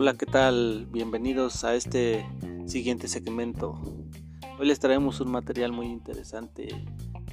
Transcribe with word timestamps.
Hola, 0.00 0.14
¿qué 0.14 0.26
tal? 0.26 0.86
Bienvenidos 0.92 1.64
a 1.64 1.74
este 1.74 2.24
siguiente 2.66 3.08
segmento. 3.08 3.82
Hoy 4.56 4.68
les 4.68 4.78
traemos 4.78 5.18
un 5.20 5.32
material 5.32 5.72
muy 5.72 5.86
interesante, 5.88 6.68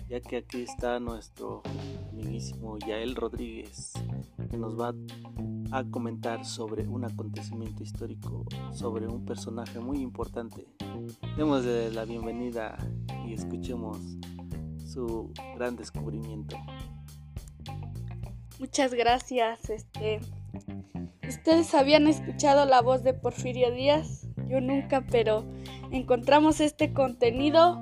ya 0.10 0.20
que 0.20 0.38
aquí 0.38 0.64
está 0.64 1.00
nuestro 1.00 1.62
amiguísimo 2.10 2.80
Yael 2.80 3.16
Rodríguez, 3.16 3.94
que 4.50 4.58
nos 4.58 4.82
va 4.82 4.96
a 5.70 5.84
comentar 5.84 6.44
sobre 6.44 6.88
un 6.88 7.06
acontecimiento 7.06 7.84
histórico, 7.84 8.48
sobre 8.74 9.06
un 9.06 9.24
personaje 9.26 9.80
muy 9.80 10.00
importante. 10.00 10.66
Demos 11.38 11.66
la 11.66 12.04
bienvenida 12.06 12.80
y 13.28 13.34
escuchemos 13.34 14.00
su 14.84 15.32
gran 15.56 15.76
descubrimiento. 15.76 16.58
Muchas 18.58 18.92
gracias. 18.96 19.70
Este, 19.70 20.20
¿Ustedes 21.28 21.74
habían 21.74 22.08
escuchado 22.08 22.66
la 22.66 22.82
voz 22.82 23.04
de 23.04 23.14
Porfirio 23.14 23.72
Díaz? 23.72 24.28
Yo 24.48 24.62
nunca, 24.62 25.04
pero 25.10 25.44
encontramos 25.92 26.60
este 26.60 26.94
contenido 26.94 27.80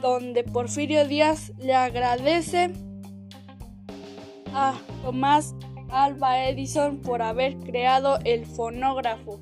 donde 0.00 0.44
Porfirio 0.44 1.06
Díaz 1.06 1.52
le 1.58 1.74
agradece 1.74 2.72
a 4.52 4.74
Tomás 5.02 5.54
Alba 5.88 6.46
Edison 6.48 7.00
por 7.00 7.22
haber 7.22 7.58
creado 7.58 8.18
el 8.24 8.46
fonógrafo 8.46 9.40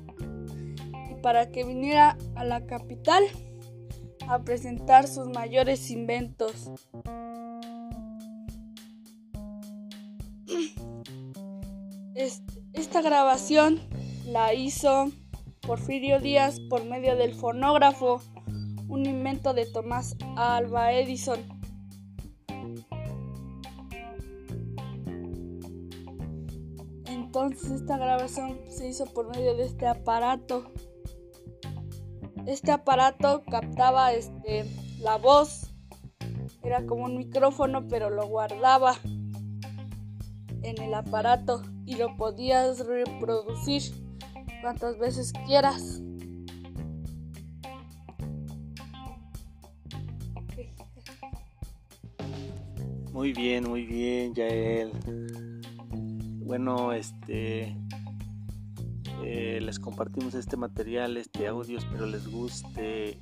y 1.11 1.21
para 1.21 1.51
que 1.51 1.63
viniera 1.63 2.17
a 2.35 2.43
la 2.43 2.65
capital 2.65 3.23
a 4.27 4.39
presentar 4.39 5.07
sus 5.07 5.27
mayores 5.27 5.91
inventos. 5.91 6.71
Esta 12.15 13.01
grabación 13.01 13.81
la 14.25 14.53
hizo 14.53 15.11
Porfirio 15.59 16.21
Díaz 16.21 16.61
por 16.69 16.85
medio 16.85 17.17
del 17.17 17.33
fonógrafo, 17.33 18.21
un 18.87 19.05
invento 19.05 19.53
de 19.53 19.65
Tomás 19.65 20.15
Alba 20.37 20.93
Edison. 20.93 21.41
Entonces 27.05 27.71
esta 27.71 27.97
grabación 27.97 28.61
se 28.69 28.87
hizo 28.87 29.07
por 29.07 29.35
medio 29.35 29.57
de 29.57 29.65
este 29.65 29.85
aparato. 29.85 30.71
Este 32.45 32.71
aparato 32.71 33.43
captaba 33.51 34.13
este, 34.13 34.63
la 35.01 35.17
voz. 35.17 35.75
Era 36.63 36.85
como 36.85 37.03
un 37.03 37.17
micrófono, 37.17 37.89
pero 37.89 38.09
lo 38.09 38.25
guardaba 38.25 38.95
en 40.65 40.81
el 40.81 40.93
aparato 40.93 41.61
y 41.85 41.95
lo 41.95 42.17
podías 42.17 42.85
reproducir 42.85 43.83
cuantas 44.61 44.97
veces 44.97 45.31
quieras. 45.45 46.01
Muy 53.13 53.31
bien, 53.31 53.69
muy 53.69 53.85
bien, 53.85 54.33
Yael. 54.33 54.91
Bueno, 56.43 56.91
este 56.93 57.75
eh, 59.23 59.59
les 59.61 59.79
compartimos 59.79 60.33
este 60.33 60.57
material, 60.57 61.17
este 61.17 61.47
audio, 61.47 61.77
espero 61.77 62.05
les 62.07 62.27
guste 62.27 63.19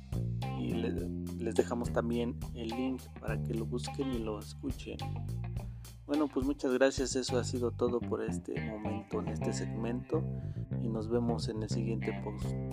y 0.58 0.72
les 0.72 1.54
dejamos 1.54 1.92
también 1.92 2.38
el 2.54 2.68
link 2.68 3.02
para 3.20 3.40
que 3.42 3.54
lo 3.54 3.66
busquen 3.66 4.12
y 4.14 4.18
lo 4.18 4.40
escuchen. 4.40 4.96
Bueno, 6.06 6.28
pues 6.28 6.44
muchas 6.44 6.72
gracias. 6.72 7.16
Eso 7.16 7.38
ha 7.38 7.44
sido 7.44 7.70
todo 7.70 7.98
por 8.00 8.22
este 8.22 8.60
momento 8.60 9.20
en 9.20 9.28
este 9.28 9.52
segmento 9.52 10.22
y 10.82 10.88
nos 10.88 11.08
vemos 11.08 11.48
en 11.48 11.62
el 11.62 11.70
siguiente 11.70 12.12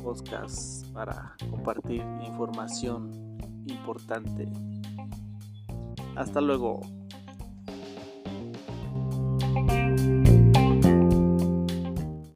podcast 0.03 0.86
para 0.92 1.36
compartir 1.50 2.03
información 2.25 3.38
importante. 3.68 4.50
Hasta 6.16 6.41
luego. 6.41 6.81